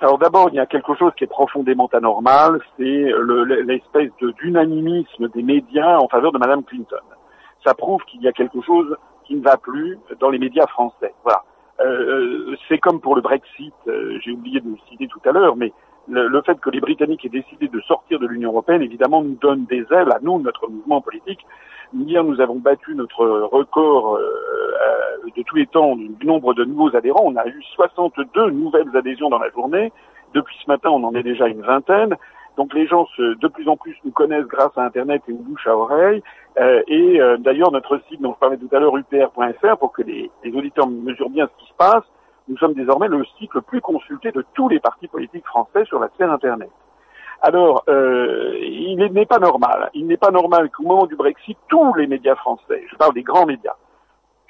Alors 0.00 0.18
d'abord, 0.18 0.48
il 0.52 0.56
y 0.56 0.58
a 0.58 0.66
quelque 0.66 0.96
chose 0.96 1.12
qui 1.16 1.22
est 1.22 1.28
profondément 1.28 1.88
anormal, 1.92 2.58
c'est 2.76 3.06
l'espèce 3.64 4.10
d'unanimisme 4.40 5.28
des 5.32 5.42
médias 5.44 5.96
en 5.98 6.08
faveur 6.08 6.32
de 6.32 6.38
Madame 6.38 6.64
Clinton. 6.64 6.96
Ça 7.64 7.74
prouve 7.74 8.02
qu'il 8.04 8.22
y 8.22 8.28
a 8.28 8.32
quelque 8.32 8.60
chose 8.62 8.96
qui 9.24 9.36
ne 9.36 9.42
va 9.42 9.56
plus 9.56 9.98
dans 10.20 10.30
les 10.30 10.38
médias 10.38 10.66
français. 10.66 11.14
Voilà. 11.22 11.42
Euh, 11.80 11.84
euh 11.84 12.56
c'est 12.68 12.78
comme 12.78 13.00
pour 13.00 13.16
le 13.16 13.22
Brexit, 13.22 13.74
euh, 13.88 14.18
j'ai 14.22 14.32
oublié 14.32 14.60
de 14.60 14.68
le 14.68 14.76
citer 14.88 15.08
tout 15.08 15.20
à 15.24 15.32
l'heure, 15.32 15.56
mais 15.56 15.72
le, 16.08 16.42
fait 16.42 16.60
que 16.60 16.70
les 16.70 16.80
Britanniques 16.80 17.24
aient 17.24 17.28
décidé 17.28 17.68
de 17.68 17.80
sortir 17.82 18.18
de 18.18 18.26
l'Union 18.26 18.50
européenne, 18.50 18.82
évidemment, 18.82 19.22
nous 19.22 19.36
donne 19.40 19.64
des 19.66 19.84
ailes 19.90 20.10
à 20.10 20.18
nous, 20.20 20.40
notre 20.40 20.68
mouvement 20.68 21.00
politique. 21.00 21.40
Hier, 21.94 22.24
nous 22.24 22.40
avons 22.40 22.56
battu 22.56 22.94
notre 22.94 23.24
record 23.24 24.16
euh, 24.16 24.20
euh, 24.20 25.30
de 25.36 25.42
tous 25.42 25.56
les 25.56 25.66
temps 25.66 25.94
du 25.96 26.26
nombre 26.26 26.54
de 26.54 26.64
nouveaux 26.64 26.94
adhérents. 26.96 27.24
On 27.24 27.36
a 27.36 27.46
eu 27.46 27.62
62 27.74 28.50
nouvelles 28.50 28.96
adhésions 28.96 29.28
dans 29.28 29.38
la 29.38 29.50
journée. 29.50 29.92
Depuis 30.34 30.56
ce 30.64 30.70
matin, 30.70 30.90
on 30.90 31.04
en 31.04 31.14
est 31.14 31.22
déjà 31.22 31.46
une 31.46 31.62
vingtaine. 31.62 32.16
Donc 32.56 32.74
les 32.74 32.86
gens 32.86 33.06
se, 33.16 33.38
de 33.38 33.48
plus 33.48 33.68
en 33.68 33.76
plus 33.76 33.96
nous 34.04 34.10
connaissent 34.10 34.46
grâce 34.46 34.76
à 34.76 34.82
Internet 34.82 35.22
et 35.28 35.32
aux 35.32 35.36
bouche 35.36 35.66
à 35.66 35.76
oreille. 35.76 36.22
Euh, 36.58 36.82
et 36.86 37.20
euh, 37.20 37.36
d'ailleurs, 37.38 37.72
notre 37.72 38.00
site 38.08 38.20
dont 38.20 38.34
je 38.34 38.38
parlais 38.38 38.58
tout 38.58 38.68
à 38.72 38.78
l'heure, 38.78 38.96
upr.fr, 38.96 39.78
pour 39.78 39.92
que 39.92 40.02
les, 40.02 40.30
auditeurs 40.54 40.86
mesurent 40.86 41.30
bien 41.30 41.46
ce 41.46 41.64
qui 41.64 41.70
se 41.70 41.76
passe, 41.76 42.04
nous 42.48 42.58
sommes 42.58 42.74
désormais 42.74 43.08
le 43.08 43.24
site 43.38 43.54
le 43.54 43.62
plus 43.62 43.80
consulté 43.80 44.32
de 44.32 44.44
tous 44.54 44.68
les 44.68 44.80
partis 44.80 45.08
politiques 45.08 45.46
français 45.46 45.84
sur 45.86 45.98
la 45.98 46.08
sphère 46.10 46.30
Internet. 46.30 46.70
Alors, 47.40 47.84
euh, 47.88 48.56
il 48.60 48.96
n'est 48.96 49.26
pas 49.26 49.38
normal. 49.38 49.90
Il 49.94 50.06
n'est 50.06 50.16
pas 50.16 50.30
normal 50.30 50.70
qu'au 50.70 50.84
moment 50.84 51.06
du 51.06 51.16
Brexit, 51.16 51.56
tous 51.68 51.94
les 51.94 52.06
médias 52.06 52.36
français, 52.36 52.84
je 52.90 52.96
parle 52.96 53.14
des 53.14 53.22
grands 53.22 53.46
médias, 53.46 53.74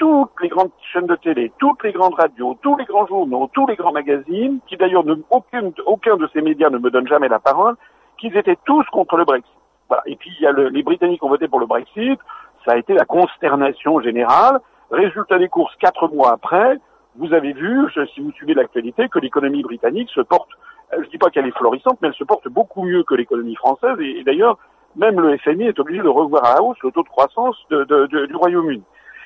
toutes 0.02 0.40
les 0.40 0.48
grandes 0.48 0.72
chaînes 0.92 1.06
de 1.06 1.14
télé, 1.14 1.52
toutes 1.60 1.84
les 1.84 1.92
grandes 1.92 2.14
radios, 2.14 2.58
tous 2.60 2.76
les 2.76 2.84
grands 2.86 3.06
journaux, 3.06 3.48
tous 3.52 3.68
les 3.68 3.76
grands 3.76 3.92
magazines, 3.92 4.58
qui 4.66 4.76
d'ailleurs 4.76 5.04
aucun, 5.30 5.70
aucun 5.86 6.16
de 6.16 6.28
ces 6.32 6.42
médias 6.42 6.70
ne 6.70 6.78
me 6.78 6.90
donne 6.90 7.06
jamais 7.06 7.28
la 7.28 7.38
parole, 7.38 7.76
qu'ils 8.18 8.36
étaient 8.36 8.58
tous 8.64 8.84
contre 8.90 9.16
le 9.16 9.24
Brexit. 9.24 9.54
Voilà. 9.86 10.02
Et 10.06 10.16
puis 10.16 10.32
il 10.40 10.42
y 10.42 10.46
a 10.48 10.50
le, 10.50 10.70
les 10.70 10.82
Britanniques 10.82 11.22
ont 11.22 11.28
voté 11.28 11.46
pour 11.46 11.60
le 11.60 11.66
Brexit, 11.66 12.18
ça 12.64 12.72
a 12.72 12.78
été 12.78 12.94
la 12.94 13.04
consternation 13.04 14.00
générale. 14.00 14.58
Résultat 14.90 15.38
des 15.38 15.48
courses 15.48 15.76
quatre 15.76 16.08
mois 16.08 16.32
après, 16.32 16.80
vous 17.14 17.32
avez 17.32 17.52
vu, 17.52 17.86
si 18.12 18.20
vous 18.20 18.32
suivez 18.32 18.54
l'actualité, 18.54 19.08
que 19.08 19.20
l'économie 19.20 19.62
britannique 19.62 20.10
se 20.10 20.22
porte, 20.22 20.50
euh, 20.94 21.04
je 21.04 21.10
dis 21.10 21.18
pas 21.18 21.30
qu'elle 21.30 21.46
est 21.46 21.56
florissante, 21.56 21.98
mais 22.02 22.08
elle 22.08 22.14
se 22.14 22.24
porte 22.24 22.48
beaucoup 22.48 22.82
mieux 22.82 23.04
que 23.04 23.14
l'économie 23.14 23.54
française, 23.54 23.96
et, 24.00 24.24
d'ailleurs, 24.24 24.58
même 24.96 25.20
le 25.20 25.38
FMI 25.38 25.66
est 25.66 25.78
obligé 25.78 26.02
de 26.02 26.08
revoir 26.08 26.44
à 26.44 26.54
la 26.56 26.62
hausse 26.64 26.78
le 26.82 26.90
taux 26.90 27.04
de 27.04 27.08
croissance 27.08 27.56
du 27.70 28.34
Royaume-Uni. 28.34 28.82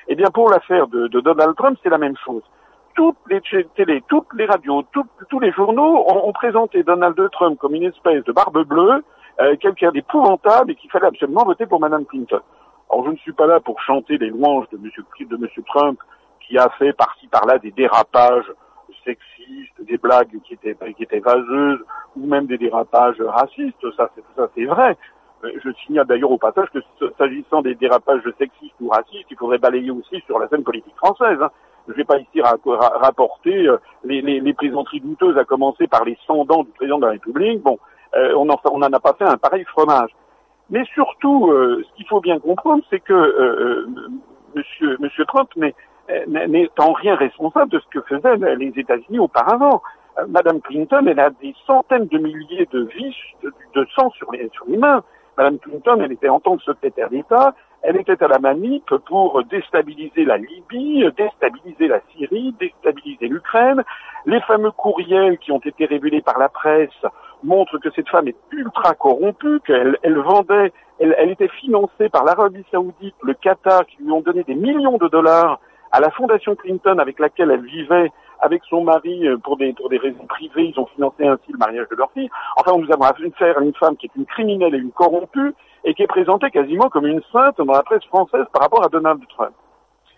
Eh 0.07 0.15
bien, 0.15 0.29
pour 0.31 0.49
l'affaire 0.49 0.87
de, 0.87 1.07
Donald 1.07 1.55
Trump, 1.55 1.77
c'est 1.83 1.89
la 1.89 1.97
même 1.97 2.15
chose. 2.23 2.41
Toutes 2.95 3.17
les 3.29 3.41
télé, 3.75 4.03
toutes 4.07 4.33
les 4.33 4.45
radios, 4.45 4.83
tous 4.91 5.39
les 5.39 5.51
journaux 5.51 6.05
ont, 6.07 6.31
présenté 6.31 6.81
Donald 6.83 7.15
Trump 7.31 7.59
comme 7.59 7.75
une 7.75 7.83
espèce 7.83 8.23
de 8.23 8.31
barbe 8.31 8.63
bleue, 8.63 9.03
euh, 9.39 9.55
quelqu'un 9.57 9.91
d'épouvantable 9.91 10.71
et 10.71 10.75
qu'il 10.75 10.89
fallait 10.89 11.07
absolument 11.07 11.43
voter 11.43 11.67
pour 11.67 11.79
Madame 11.79 12.05
Clinton. 12.05 12.39
Alors, 12.89 13.05
je 13.05 13.11
ne 13.11 13.17
suis 13.17 13.33
pas 13.33 13.45
là 13.45 13.59
pour 13.59 13.79
chanter 13.81 14.17
les 14.17 14.29
louanges 14.29 14.67
de 14.71 14.77
Monsieur, 14.77 15.63
Trump, 15.67 15.99
qui 16.39 16.57
a 16.57 16.69
fait 16.79 16.93
par-ci 16.93 17.27
par-là 17.27 17.59
des 17.59 17.71
dérapages 17.71 18.51
sexistes, 19.05 19.85
des 19.85 19.97
blagues 19.97 20.39
qui 20.43 20.53
étaient, 20.53 21.19
vaseuses, 21.19 21.83
ou 22.15 22.25
même 22.25 22.47
des 22.47 22.57
dérapages 22.57 23.21
racistes. 23.21 23.85
Ça, 23.95 24.09
c'est 24.55 24.65
vrai. 24.65 24.97
Euh, 25.43 25.51
je 25.63 25.71
signale 25.85 26.07
d'ailleurs 26.07 26.31
au 26.31 26.37
passage 26.37 26.67
que 26.73 26.79
s'agissant 27.17 27.61
des 27.61 27.75
dérapages 27.75 28.23
sexistes 28.37 28.75
ou 28.81 28.89
racistes, 28.89 29.27
il 29.29 29.37
faudrait 29.37 29.57
balayer 29.57 29.91
aussi 29.91 30.21
sur 30.25 30.39
la 30.39 30.47
scène 30.47 30.63
politique 30.63 30.95
française. 30.95 31.37
Hein. 31.41 31.51
Je 31.87 31.93
ne 31.93 31.97
vais 31.97 32.03
pas 32.03 32.17
ici 32.17 32.41
rapporter 32.41 33.67
euh, 33.67 33.77
les, 34.03 34.21
les, 34.21 34.39
les 34.39 34.53
plaisanteries 34.53 34.99
douteuses, 34.99 35.37
à 35.37 35.45
commencer 35.45 35.87
par 35.87 36.03
les 36.03 36.17
cendants 36.25 36.63
du 36.63 36.71
président 36.71 36.97
de 36.97 37.05
la 37.05 37.11
République. 37.11 37.61
Bon, 37.61 37.77
euh, 38.15 38.33
on 38.35 38.45
n'en 38.45 38.93
a 38.93 38.99
pas 38.99 39.13
fait 39.13 39.25
un 39.25 39.37
pareil 39.37 39.63
fromage. 39.65 40.09
Mais 40.69 40.83
surtout, 40.93 41.49
ce 41.49 41.95
qu'il 41.95 42.05
faut 42.07 42.19
bien 42.19 42.39
comprendre, 42.39 42.83
c'est 42.89 42.99
que 42.99 43.87
Monsieur, 44.53 44.97
Monsieur 44.99 45.23
Trump, 45.23 45.49
n'est 45.55 46.69
en 46.77 46.91
rien 46.91 47.15
responsable 47.15 47.71
de 47.71 47.79
ce 47.79 47.85
que 47.87 48.01
faisaient 48.01 48.35
les 48.57 48.73
États-Unis 48.75 49.19
auparavant. 49.19 49.81
Madame 50.27 50.59
Clinton, 50.59 51.05
elle 51.07 51.21
a 51.21 51.29
des 51.29 51.55
centaines 51.65 52.07
de 52.07 52.17
milliers 52.17 52.67
de 52.73 52.81
vies 52.81 53.15
de, 53.43 53.87
sang 53.95 54.09
sur 54.11 54.29
les, 54.33 54.49
sur 54.51 54.65
les 54.67 54.75
mains. 54.75 55.03
Madame 55.37 55.59
Clinton, 55.59 56.01
elle 56.01 56.11
était 56.11 56.29
en 56.29 56.39
tant 56.39 56.57
que 56.57 56.63
secrétaire 56.63 57.09
d'État, 57.09 57.53
elle 57.83 57.97
était 57.97 58.21
à 58.23 58.27
la 58.27 58.39
manip 58.39 58.91
pour 59.05 59.43
déstabiliser 59.43 60.25
la 60.25 60.37
Libye, 60.37 61.05
déstabiliser 61.15 61.87
la 61.87 61.99
Syrie, 62.11 62.55
déstabiliser 62.59 63.27
l'Ukraine. 63.27 63.83
Les 64.25 64.41
fameux 64.41 64.71
courriels 64.71 65.37
qui 65.37 65.51
ont 65.51 65.61
été 65.63 65.85
révélés 65.85 66.21
par 66.21 66.39
la 66.39 66.49
presse 66.49 66.89
montrent 67.43 67.77
que 67.77 67.91
cette 67.91 68.09
femme 68.09 68.27
est 68.27 68.37
ultra 68.51 68.95
corrompue, 68.95 69.59
qu'elle 69.65 69.97
elle 70.01 70.17
vendait, 70.17 70.73
elle 70.99 71.29
était 71.29 71.47
financée 71.49 72.09
par 72.09 72.25
l'Arabie 72.25 72.65
saoudite, 72.71 73.15
le 73.21 73.35
Qatar, 73.35 73.85
qui 73.85 73.97
lui 74.01 74.11
ont 74.11 74.21
donné 74.21 74.43
des 74.43 74.55
millions 74.55 74.97
de 74.97 75.07
dollars 75.07 75.59
à 75.91 75.99
la 75.99 76.09
fondation 76.09 76.55
Clinton 76.55 76.97
avec 76.97 77.19
laquelle 77.19 77.51
elle 77.51 77.65
vivait 77.65 78.11
avec 78.41 78.61
son 78.69 78.83
mari 78.83 79.27
euh, 79.27 79.37
pour 79.37 79.57
des, 79.57 79.73
pour 79.73 79.89
des 79.89 79.97
raisons 79.97 80.25
privées, 80.27 80.73
ils 80.73 80.79
ont 80.79 80.85
financé 80.87 81.27
ainsi 81.27 81.51
le 81.51 81.57
mariage 81.57 81.87
de 81.89 81.95
leur 81.95 82.11
fille. 82.11 82.29
Enfin, 82.55 82.77
nous 82.77 82.91
avons 82.91 83.03
affaire 83.03 83.57
à 83.57 83.61
une 83.61 83.73
femme 83.73 83.95
qui 83.97 84.07
est 84.07 84.15
une 84.15 84.25
criminelle 84.25 84.75
et 84.75 84.79
une 84.79 84.91
corrompue 84.91 85.53
et 85.83 85.93
qui 85.93 86.03
est 86.03 86.07
présentée 86.07 86.49
quasiment 86.51 86.89
comme 86.89 87.07
une 87.07 87.21
sainte 87.31 87.57
dans 87.57 87.73
la 87.73 87.83
presse 87.83 88.03
française 88.05 88.45
par 88.51 88.63
rapport 88.63 88.83
à 88.83 88.89
Donald 88.89 89.21
Trump. 89.29 89.53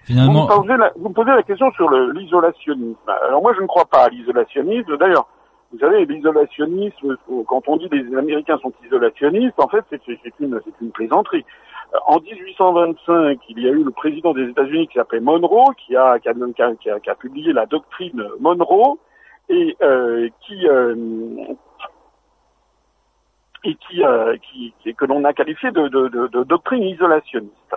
Finalement... 0.04 0.48
Vous, 0.48 0.62
me 0.62 0.62
posez 0.62 0.78
la, 0.78 0.92
vous 0.96 1.10
me 1.10 1.14
posez 1.14 1.32
la 1.32 1.44
question 1.44 1.72
sur 1.72 1.90
l'isolationnisme. 1.90 2.98
Alors 3.28 3.42
moi, 3.42 3.54
je 3.56 3.62
ne 3.62 3.68
crois 3.68 3.86
pas 3.86 4.06
à 4.06 4.10
l'isolationnisme. 4.10 4.98
D'ailleurs, 4.98 5.28
vous 5.72 5.80
savez, 5.80 6.06
l'isolationnisme, 6.06 7.18
quand 7.48 7.68
on 7.68 7.78
dit 7.78 7.88
les 7.92 8.16
Américains 8.18 8.58
sont 8.58 8.74
isolationnistes, 8.86 9.60
en 9.60 9.68
fait, 9.68 9.86
c'est 9.90 10.40
une, 10.40 10.60
une 10.82 10.92
plaisanterie. 10.92 11.46
En 12.06 12.20
1825, 12.20 13.40
il 13.50 13.60
y 13.60 13.68
a 13.68 13.72
eu 13.72 13.84
le 13.84 13.92
président 13.92 14.34
des 14.34 14.50
États-Unis 14.50 14.88
qui 14.88 14.96
s'appelait 14.96 15.20
Monroe, 15.20 15.74
qui 15.78 15.96
a, 15.96 16.20
qui, 16.20 16.30
a, 16.30 16.34
qui, 16.34 16.90
a, 16.90 17.00
qui 17.00 17.10
a, 17.10 17.16
publié 17.16 17.54
la 17.54 17.66
doctrine 17.66 18.24
Monroe 18.40 18.98
et 19.50 19.76
euh, 19.82 20.30
qui 20.42 20.68
euh, 20.68 20.96
et 23.64 23.76
qui, 23.76 24.04
euh, 24.04 24.38
qui, 24.38 24.74
que 24.96 25.06
l'on 25.06 25.24
a 25.26 25.34
qualifié 25.34 25.72
de, 25.72 25.88
de, 25.88 26.08
de, 26.08 26.44
doctrine 26.44 26.84
isolationniste. 26.84 27.76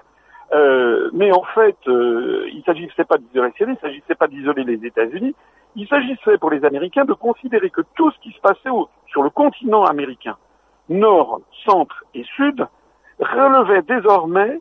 Euh, 0.53 1.11
mais 1.13 1.33
en 1.33 1.43
fait, 1.55 1.77
euh, 1.89 2.47
il 2.53 2.63
s'agissait 2.65 3.05
pas 3.05 3.17
d'isolationnisme, 3.19 3.81
il 3.83 3.89
s'agissait 3.89 4.15
pas 4.15 4.29
d'isoler 4.29 4.65
les 4.65 4.87
États-Unis, 4.87 5.35
il 5.75 5.89
s'agissait 5.89 6.39
pour 6.39 6.51
les 6.51 6.65
Américains 6.65 7.05
de 7.05 7.15
considérer 7.15 7.71
que 7.71 7.83
tout 7.95 8.11
ce 8.11 8.19
qui 8.21 8.33
se 8.33 8.41
passait 8.41 8.71
sur 9.07 9.23
le 9.23 9.31
continent 9.31 9.85
américain, 9.85 10.37
nord, 10.89 11.41
centre 11.65 12.05
et 12.15 12.25
sud, 12.37 12.67
relevait 13.19 13.83
désormais 13.83 14.61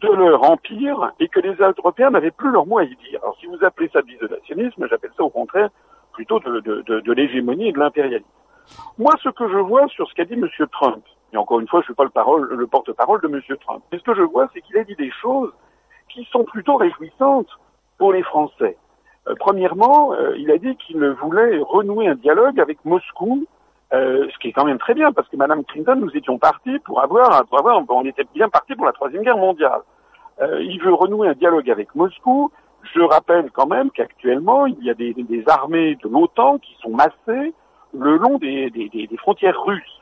de 0.00 0.08
leur 0.08 0.50
empire 0.50 1.12
et 1.20 1.28
que 1.28 1.40
les 1.40 1.54
Européens 1.54 2.10
n'avaient 2.10 2.30
plus 2.30 2.50
leur 2.50 2.66
mot 2.66 2.78
à 2.78 2.84
y 2.84 2.96
dire. 2.96 3.20
Alors 3.22 3.36
si 3.38 3.46
vous 3.46 3.62
appelez 3.62 3.88
ça 3.92 4.02
de 4.02 4.06
l'isolationnisme, 4.06 4.86
j'appelle 4.88 5.12
ça 5.16 5.22
au 5.22 5.30
contraire 5.30 5.70
plutôt 6.12 6.40
de, 6.40 7.12
l'hégémonie 7.12 7.68
et 7.68 7.72
de 7.72 7.78
l'impérialisme. 7.78 8.26
Moi, 8.98 9.14
ce 9.22 9.28
que 9.30 9.48
je 9.48 9.56
vois 9.56 9.86
sur 9.88 10.08
ce 10.08 10.14
qu'a 10.14 10.24
dit 10.24 10.34
M. 10.34 10.48
Trump, 10.72 11.04
et 11.32 11.36
encore 11.36 11.60
une 11.60 11.68
fois, 11.68 11.80
je 11.80 11.84
ne 11.84 11.86
suis 11.86 11.94
pas 11.94 12.04
le, 12.04 12.10
parole, 12.10 12.48
le 12.52 12.66
porte-parole 12.66 13.20
de 13.20 13.28
M. 13.28 13.40
Trump, 13.60 13.82
mais 13.90 13.98
ce 13.98 14.02
que 14.02 14.14
je 14.14 14.22
vois, 14.22 14.48
c'est 14.52 14.60
qu'il 14.60 14.76
a 14.76 14.84
dit 14.84 14.96
des 14.96 15.10
choses 15.10 15.52
qui 16.08 16.24
sont 16.30 16.44
plutôt 16.44 16.76
réjouissantes 16.76 17.48
pour 17.98 18.12
les 18.12 18.22
Français. 18.22 18.76
Euh, 19.28 19.34
premièrement, 19.38 20.12
euh, 20.12 20.34
il 20.38 20.50
a 20.50 20.58
dit 20.58 20.76
qu'il 20.76 21.04
voulait 21.22 21.58
renouer 21.60 22.08
un 22.08 22.14
dialogue 22.14 22.60
avec 22.60 22.84
Moscou 22.84 23.46
euh, 23.92 24.28
ce 24.32 24.38
qui 24.38 24.48
est 24.48 24.52
quand 24.52 24.64
même 24.64 24.78
très 24.78 24.94
bien, 24.94 25.12
parce 25.12 25.28
que 25.28 25.36
Madame 25.36 25.64
Clinton, 25.64 25.96
nous 25.96 26.16
étions 26.16 26.38
partis 26.38 26.78
pour 26.84 27.02
avoir, 27.02 27.44
on 27.88 28.04
était 28.04 28.24
bien 28.32 28.48
partis 28.48 28.76
pour 28.76 28.86
la 28.86 28.92
Troisième 28.92 29.24
Guerre 29.24 29.36
mondiale. 29.36 29.80
Il 30.60 30.80
veut 30.80 30.94
renouer 30.94 31.28
un 31.28 31.34
dialogue 31.34 31.68
avec 31.68 31.94
Moscou. 31.94 32.50
Je 32.94 33.00
rappelle 33.00 33.50
quand 33.50 33.66
même 33.66 33.90
qu'actuellement, 33.90 34.64
il 34.64 34.82
y 34.84 34.90
a 34.90 34.94
des, 34.94 35.44
armées 35.48 35.98
de 36.02 36.08
l'OTAN 36.08 36.58
qui 36.58 36.74
sont 36.80 36.90
massées 36.90 37.52
le 37.92 38.16
long 38.16 38.38
des, 38.38 39.08
frontières 39.18 39.60
russes. 39.60 40.00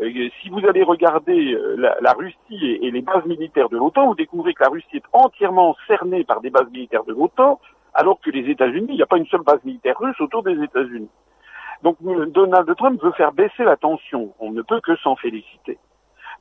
Si 0.00 0.48
vous 0.48 0.66
allez 0.66 0.82
regarder 0.82 1.56
la, 1.76 2.12
Russie 2.14 2.78
et, 2.82 2.90
les 2.90 3.02
bases 3.02 3.26
militaires 3.26 3.68
de 3.68 3.76
l'OTAN, 3.76 4.06
vous 4.06 4.14
découvrez 4.14 4.54
que 4.54 4.64
la 4.64 4.70
Russie 4.70 4.96
est 4.96 5.04
entièrement 5.12 5.76
cernée 5.86 6.24
par 6.24 6.40
des 6.40 6.48
bases 6.48 6.70
militaires 6.72 7.04
de 7.04 7.12
l'OTAN, 7.12 7.60
alors 7.98 8.20
que 8.20 8.30
les 8.30 8.48
États-Unis, 8.48 8.86
il 8.90 8.94
n'y 8.94 9.02
a 9.02 9.06
pas 9.06 9.16
une 9.16 9.26
seule 9.26 9.42
base 9.42 9.58
militaire 9.64 9.98
russe 9.98 10.20
autour 10.20 10.44
des 10.44 10.62
États-Unis. 10.62 11.10
Donc 11.82 11.96
Donald 12.00 12.72
Trump 12.76 13.02
veut 13.02 13.10
faire 13.12 13.32
baisser 13.32 13.64
la 13.64 13.76
tension. 13.76 14.32
On 14.38 14.52
ne 14.52 14.62
peut 14.62 14.80
que 14.80 14.94
s'en 14.96 15.16
féliciter. 15.16 15.78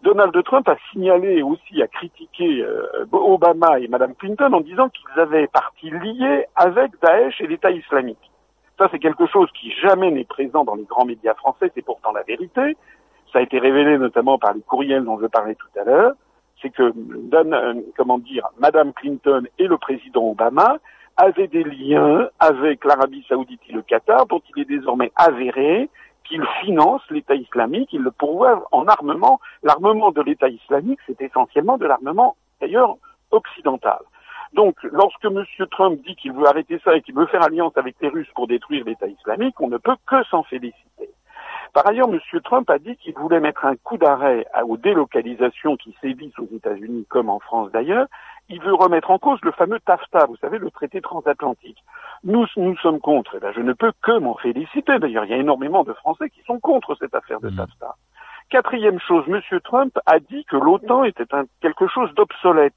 Donald 0.03 0.43
Trump 0.43 0.69
a 0.69 0.77
signalé 0.91 1.41
aussi, 1.41 1.81
a 1.81 1.87
critiqué 1.87 2.61
euh, 2.61 3.05
Obama 3.11 3.79
et 3.79 3.87
Madame 3.87 4.13
Clinton 4.13 4.53
en 4.53 4.61
disant 4.61 4.89
qu'ils 4.89 5.19
avaient 5.19 5.47
parti 5.47 5.89
liés 5.89 6.45
avec 6.55 6.91
Daesh 7.01 7.41
et 7.41 7.47
l'État 7.47 7.71
islamique. 7.71 8.31
Ça, 8.77 8.87
c'est 8.91 8.99
quelque 8.99 9.25
chose 9.25 9.49
qui 9.59 9.71
jamais 9.81 10.11
n'est 10.11 10.25
présent 10.25 10.63
dans 10.63 10.75
les 10.75 10.83
grands 10.83 11.05
médias 11.05 11.33
français, 11.33 11.71
c'est 11.73 11.83
pourtant 11.83 12.11
la 12.11 12.21
vérité. 12.21 12.77
Ça 13.33 13.39
a 13.39 13.41
été 13.41 13.57
révélé 13.57 13.97
notamment 13.97 14.37
par 14.37 14.53
les 14.53 14.61
courriels 14.61 15.03
dont 15.03 15.19
je 15.19 15.25
parlais 15.25 15.55
tout 15.55 15.79
à 15.79 15.83
l'heure. 15.83 16.13
C'est 16.61 16.69
que, 16.69 16.83
euh, 16.83 17.73
comment 17.97 18.19
dire, 18.19 18.47
Madame 18.59 18.93
Clinton 18.93 19.47
et 19.57 19.65
le 19.65 19.77
président 19.79 20.29
Obama 20.29 20.77
avait 21.17 21.47
des 21.47 21.63
liens 21.63 22.29
avec 22.39 22.85
l'Arabie 22.85 23.25
saoudite 23.27 23.61
et 23.69 23.73
le 23.73 23.81
Qatar, 23.81 24.27
dont 24.27 24.41
il 24.55 24.61
est 24.61 24.65
désormais 24.65 25.11
avéré 25.15 25.89
qu'il 26.23 26.43
finance 26.61 27.01
l'État 27.09 27.35
islamique, 27.35 27.89
il 27.93 28.01
le 28.01 28.11
pourvoit 28.11 28.67
en 28.71 28.87
armement. 28.87 29.39
L'armement 29.63 30.11
de 30.11 30.21
l'État 30.21 30.49
islamique, 30.49 30.99
c'est 31.07 31.21
essentiellement 31.21 31.77
de 31.77 31.85
l'armement, 31.85 32.35
d'ailleurs, 32.61 32.95
occidental. 33.31 33.99
Donc, 34.53 34.75
lorsque 34.83 35.25
M. 35.25 35.43
Trump 35.71 35.99
dit 36.05 36.15
qu'il 36.15 36.33
veut 36.33 36.47
arrêter 36.47 36.79
ça 36.83 36.95
et 36.95 37.01
qu'il 37.01 37.15
veut 37.15 37.25
faire 37.27 37.43
alliance 37.43 37.75
avec 37.77 37.95
les 38.01 38.07
Russes 38.07 38.31
pour 38.35 38.47
détruire 38.47 38.85
l'État 38.85 39.07
islamique, 39.07 39.59
on 39.59 39.67
ne 39.67 39.77
peut 39.77 39.95
que 40.05 40.23
s'en 40.25 40.43
féliciter. 40.43 41.09
Par 41.73 41.87
ailleurs, 41.87 42.09
M. 42.09 42.19
Trump 42.43 42.69
a 42.69 42.79
dit 42.79 42.95
qu'il 42.97 43.13
voulait 43.13 43.39
mettre 43.39 43.65
un 43.65 43.75
coup 43.75 43.97
d'arrêt 43.97 44.45
aux 44.65 44.77
délocalisations 44.77 45.75
qui 45.77 45.95
sévissent 46.01 46.39
aux 46.39 46.49
États-Unis 46.55 47.05
comme 47.09 47.29
en 47.29 47.39
France 47.39 47.71
d'ailleurs, 47.71 48.07
il 48.49 48.61
veut 48.61 48.73
remettre 48.73 49.11
en 49.11 49.19
cause 49.19 49.39
le 49.43 49.51
fameux 49.51 49.79
TAFTA, 49.81 50.25
vous 50.25 50.37
savez, 50.37 50.57
le 50.57 50.71
traité 50.71 51.01
transatlantique. 51.01 51.83
Nous, 52.23 52.45
nous 52.55 52.77
sommes 52.77 52.99
contre. 52.99 53.35
Et 53.35 53.39
eh 53.43 53.53
je 53.53 53.61
ne 53.61 53.73
peux 53.73 53.91
que 54.01 54.17
m'en 54.17 54.35
féliciter. 54.35 54.99
D'ailleurs, 54.99 55.25
il 55.25 55.31
y 55.31 55.33
a 55.33 55.37
énormément 55.37 55.83
de 55.83 55.93
Français 55.93 56.29
qui 56.29 56.41
sont 56.43 56.59
contre 56.59 56.95
cette 56.95 57.13
affaire 57.13 57.41
de 57.41 57.49
mmh. 57.49 57.57
TAFTA. 57.57 57.95
Quatrième 58.49 58.99
chose, 58.99 59.25
M. 59.27 59.41
Trump 59.63 59.99
a 60.05 60.19
dit 60.19 60.45
que 60.45 60.55
l'OTAN 60.55 61.03
était 61.03 61.33
un, 61.35 61.43
quelque 61.61 61.87
chose 61.87 62.13
d'obsolète. 62.15 62.73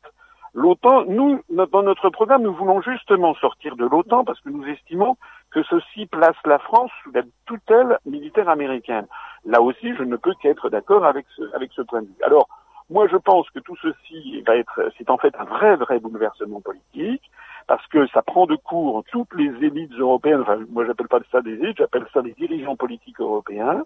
L'OTAN, 0.53 1.05
nous, 1.07 1.41
dans 1.49 1.83
notre 1.83 2.11
programme, 2.11 2.43
nous 2.43 2.55
voulons 2.55 2.81
justement 2.81 3.35
sortir 3.35 3.77
de 3.77 3.87
l'OTAN 3.87 4.25
parce 4.25 4.41
que 4.41 4.49
nous 4.49 4.67
estimons 4.67 5.17
que 5.51 5.63
ceci 5.63 6.07
place 6.07 6.37
la 6.45 6.59
France 6.59 6.91
sous 7.03 7.13
la 7.13 7.23
tutelle 7.47 7.99
militaire 8.05 8.49
américaine. 8.49 9.07
Là 9.45 9.63
aussi, 9.63 9.95
je 9.97 10.03
ne 10.03 10.17
peux 10.17 10.35
qu'être 10.43 10.69
d'accord 10.69 11.05
avec 11.05 11.27
ce, 11.37 11.43
avec 11.55 11.71
ce 11.73 11.83
point 11.83 12.03
de 12.03 12.07
vue. 12.07 12.25
Alors, 12.25 12.49
moi, 12.91 13.07
je 13.07 13.17
pense 13.17 13.49
que 13.51 13.61
tout 13.61 13.77
ceci 13.81 14.43
va 14.43 14.57
être, 14.57 14.91
c'est 14.99 15.11
en 15.11 15.19
fait 15.19 15.35
un 15.39 15.45
vrai, 15.45 15.77
vrai 15.77 16.01
bouleversement 16.01 16.61
politique, 16.61 17.23
parce 17.69 17.87
que 17.87 18.09
ça 18.09 18.23
prend 18.23 18.47
de 18.47 18.57
court 18.57 19.05
toutes 19.13 19.33
les 19.35 19.53
élites 19.65 19.93
européennes, 19.93 20.41
enfin, 20.41 20.59
moi 20.71 20.85
j'appelle 20.85 21.07
pas 21.07 21.21
ça 21.31 21.41
des 21.41 21.53
élites, 21.53 21.79
j'appelle 21.79 22.07
ça 22.13 22.21
des 22.21 22.33
dirigeants 22.33 22.75
politiques 22.75 23.21
européens, 23.21 23.85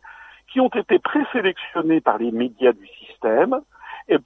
qui 0.49 0.61
ont 0.61 0.71
été 0.71 0.99
présélectionnés 0.99 2.01
par 2.01 2.17
les 2.17 2.31
médias 2.31 2.73
du 2.73 2.87
système, 2.87 3.61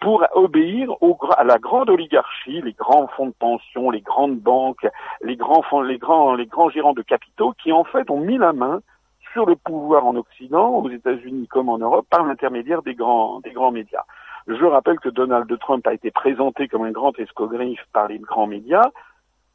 pour 0.01 0.25
obéir 0.35 0.91
au, 1.03 1.19
à 1.37 1.45
la 1.45 1.59
grande 1.59 1.91
oligarchie, 1.91 2.61
les 2.63 2.73
grands 2.73 3.07
fonds 3.09 3.29
de 3.29 3.35
pension, 3.39 3.91
les 3.91 4.01
grandes 4.01 4.39
banques, 4.39 4.87
les 5.23 5.37
grands 5.37 5.63
fonds, 5.63 5.83
les 5.83 5.99
grands, 5.99 6.35
les 6.35 6.47
grands 6.47 6.69
gérants 6.69 6.95
de 6.95 7.03
capitaux, 7.03 7.55
qui 7.63 7.73
en 7.73 7.85
fait 7.85 8.11
ont 8.11 8.21
mis 8.21 8.39
la 8.39 8.53
main 8.53 8.81
sur 9.33 9.47
le 9.47 9.57
pouvoir 9.57 10.07
en 10.07 10.17
Occident, 10.17 10.71
aux 10.71 10.91
États-Unis 10.91 11.47
comme 11.49 11.69
en 11.69 11.79
Europe, 11.79 12.07
par 12.11 12.25
l'intermédiaire 12.25 12.83
des 12.83 12.95
grands, 12.95 13.41
des 13.41 13.53
grands 13.53 13.71
médias. 13.71 14.05
Je 14.47 14.65
rappelle 14.65 14.99
que 14.99 15.11
Donald 15.11 15.59
Trump 15.61 15.87
a 15.87 15.93
été 15.93 16.11
présenté 16.11 16.69
comme 16.69 16.85
un 16.85 16.91
grand 16.91 17.17
escogriffe 17.19 17.85
par 17.93 18.09
les 18.09 18.19
grands 18.19 18.47
médias, 18.47 18.91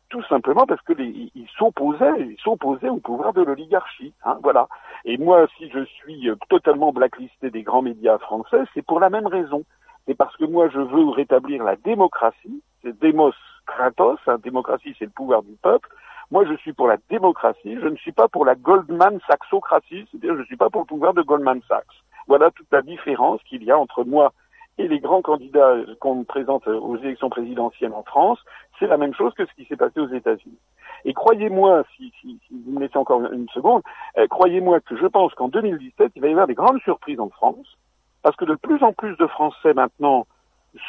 tout 0.10 0.24
simplement 0.25 0.68
parce 0.68 0.82
que 0.84 0.94
il 1.00 1.48
s'opposait, 1.58 2.13
il 2.20 2.38
s'opposait 2.44 2.89
au 2.89 3.00
pouvoir 3.00 3.34
de 3.34 3.42
l'oligarchie. 3.42 4.13
Hein, 4.24 4.38
voilà. 4.44 4.68
Et 5.06 5.18
moi, 5.18 5.48
si 5.58 5.70
je 5.72 5.84
suis 5.86 6.30
totalement 6.50 6.94
blacklisté 6.94 7.50
des 7.50 7.63
grands 7.63 7.82
médias 7.82 8.20
français, 8.20 8.62
c'est 8.75 8.86
pour 8.86 9.00
la 9.00 9.10
même 9.10 9.25
raison. 9.25 9.63
C'est 10.05 10.15
parce 10.15 10.36
que 10.38 10.45
moi, 10.45 10.69
je 10.69 10.79
veux 10.79 11.10
rétablir 11.10 11.63
la 11.63 11.75
démocratie. 11.75 12.62
C'est 12.81 12.98
Demos 13.00 13.33
Kratos. 13.65 14.19
Hein, 14.27 14.38
démocratie, 14.43 14.95
c'est 15.00 15.05
le 15.05 15.12
pouvoir 15.12 15.43
du 15.43 15.55
peuple. 15.62 15.89
Moi, 16.31 16.45
je 16.45 16.55
suis 16.57 16.74
pour 16.74 16.88
la 16.88 16.98
démocratie. 17.10 17.77
Je 17.79 17.88
ne 17.88 17.95
suis 17.95 18.12
pas 18.12 18.27
pour 18.27 18.45
la 18.45 18.55
Goldman 18.55 19.19
Sachsocratie. 19.27 20.05
C'est-à-dire, 20.12 20.36
je 20.36 20.41
ne 20.41 20.45
suis 20.45 20.57
pas 20.57 20.69
pour 20.69 20.81
le 20.81 20.88
pouvoir 20.88 21.13
de 21.13 21.22
Goldman 21.22 21.62
Sachs. 21.67 21.86
Voilà 22.27 22.51
toute 22.51 22.72
la 22.72 22.81
différence 22.81 23.41
qu'il 23.43 23.63
y 23.63 23.72
a 23.72 23.77
entre 23.77 24.03
moi 24.03 24.33
et 24.77 24.88
les 24.88 25.00
grands 25.00 25.22
candidats 25.22 25.75
qu'on 26.00 26.24
présente 26.24 26.67
aux 26.67 26.98
élections 26.98 27.29
présidentielles 27.29 27.93
en 27.93 28.03
France, 28.03 28.39
c'est 28.79 28.88
la 28.88 28.98
même 28.98 29.13
chose 29.13 29.33
que 29.36 29.45
ce 29.45 29.53
qui 29.53 29.65
s'est 29.65 29.75
passé 29.75 30.00
aux 30.00 30.07
États-Unis. 30.07 30.57
Et 31.05 31.13
croyez-moi, 31.13 31.83
si, 31.95 32.12
si, 32.19 32.39
si, 32.48 32.62
vous 32.65 32.72
me 32.72 32.79
laissez 32.79 32.98
encore 32.98 33.22
une 33.31 33.50
seconde, 33.50 33.83
euh, 34.17 34.25
croyez-moi 34.27 34.79
que 34.79 34.98
je 34.98 35.05
pense 35.05 35.33
qu'en 35.36 35.50
2017, 35.50 36.13
il 36.15 36.22
va 36.22 36.27
y 36.27 36.31
avoir 36.31 36.48
des 36.48 36.55
grandes 36.55 36.79
surprises 36.81 37.19
en 37.19 37.29
France, 37.29 37.67
parce 38.24 38.36
que 38.38 38.46
de 38.46 38.56
plus 38.56 38.82
en 38.84 38.94
plus 38.94 39.15
de 39.18 39.27
Français 39.27 39.74
maintenant 39.74 40.25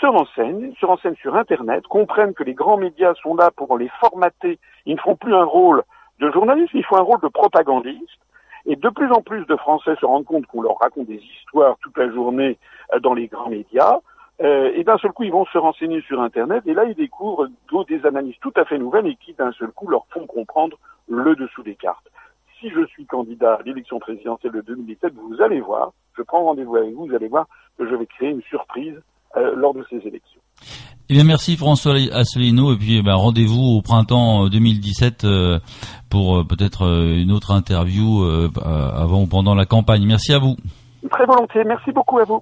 se 0.00 0.07
renseignent, 0.07 0.73
se 0.81 0.87
renseignent 0.87 1.17
sur 1.17 1.37
Internet, 1.37 1.87
comprennent 1.87 2.33
que 2.33 2.45
les 2.45 2.55
grands 2.55 2.79
médias 2.79 3.14
sont 3.23 3.35
là 3.35 3.50
pour 3.50 3.76
les 3.76 3.91
formater. 4.00 4.59
Ils 4.87 4.95
ne 4.95 5.00
font 5.00 5.17
plus 5.17 5.35
un 5.35 5.45
rôle 5.45 5.83
de 6.21 6.31
journaliste, 6.31 6.71
ils 6.73 6.85
font 6.85 6.97
un 6.97 7.03
rôle 7.03 7.21
de 7.21 7.29
propagandiste. 7.29 8.19
Et 8.67 8.76
de 8.76 8.88
plus 8.88 9.12
en 9.12 9.21
plus 9.21 9.45
de 9.45 9.57
Français 9.57 9.95
se 10.00 10.07
rendent 10.07 10.25
compte 10.25 10.47
qu'on 10.47 10.62
leur 10.62 10.79
raconte 10.79 11.07
des 11.07 11.23
histoires 11.37 11.76
toute 11.83 11.99
la 11.99 12.11
journée 12.11 12.57
euh, 12.95 13.00
dans 13.00 13.12
les 13.12 13.26
grands 13.26 13.50
médias. 13.50 13.99
Euh, 14.41 14.73
et 14.75 14.85
d'un 14.85 14.97
seul 14.97 15.12
coup, 15.12 15.25
ils 15.25 15.33
vont 15.33 15.45
se 15.47 15.59
renseigner 15.59 16.00
sur 16.03 16.21
Internet, 16.21 16.64
et 16.67 16.75
là, 16.75 16.85
ils 16.85 16.95
découvrent 16.95 17.49
des 17.88 18.07
analyses 18.07 18.38
tout 18.41 18.53
à 18.57 18.64
fait 18.64 18.79
nouvelles 18.79 19.07
et 19.07 19.17
qui, 19.17 19.35
d'un 19.35 19.53
seul 19.53 19.71
coup, 19.71 19.87
leur 19.88 20.07
font 20.11 20.26
comprendre 20.26 20.76
le 21.09 21.37
dessous 21.37 21.62
des 21.62 21.75
cartes. 21.75 22.09
Si 22.64 22.71
je 22.71 22.87
suis 22.87 23.04
candidat 23.04 23.59
à 23.61 23.62
l'élection 23.62 23.99
présidentielle 23.99 24.52
de 24.52 24.62
2017, 24.62 25.12
vous 25.12 25.42
allez 25.42 25.61
voir, 25.61 25.92
je 26.16 26.23
prends 26.23 26.44
rendez-vous 26.44 26.76
avec 26.76 26.94
vous, 26.94 27.06
vous 27.06 27.14
allez 27.14 27.28
voir 27.28 27.47
que 27.76 27.87
je 27.87 27.94
vais 27.94 28.06
créer 28.06 28.30
une 28.30 28.40
surprise 28.40 28.94
euh, 29.37 29.54
lors 29.54 29.75
de 29.75 29.85
ces 29.90 29.97
élections. 29.97 30.40
Eh 31.11 31.12
bien, 31.12 31.25
merci 31.25 31.59
François 31.59 31.92
Asselineau, 32.14 32.73
et 32.73 32.78
puis 32.78 33.00
eh 33.00 33.02
ben, 33.02 33.16
rendez-vous 33.16 33.76
au 33.76 33.83
printemps 33.83 34.49
2017 34.49 35.25
euh, 35.25 35.59
pour 36.09 36.47
peut-être 36.47 36.87
une 36.87 37.33
autre 37.33 37.50
interview 37.50 38.25
avant 38.64 39.25
ou 39.25 39.26
pendant 39.26 39.54
la 39.54 39.66
campagne. 39.66 40.06
Merci 40.06 40.33
à 40.33 40.38
vous. 40.38 40.56
Très 41.11 41.26
volontiers, 41.26 41.64
merci 41.64 41.92
beaucoup 41.92 42.18
à 42.18 42.25
vous. 42.25 42.40